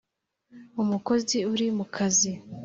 [0.81, 2.31] umukozi uri mu kazi